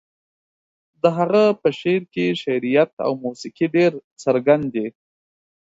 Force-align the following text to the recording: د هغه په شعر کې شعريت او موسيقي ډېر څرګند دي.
د 1.01 1.03
هغه 1.17 1.43
په 1.61 1.69
شعر 1.79 2.01
کې 2.13 2.25
شعريت 2.41 2.91
او 3.05 3.11
موسيقي 3.23 3.65
ډېر 3.75 3.91
څرګند 4.23 4.65
دي. 4.75 4.87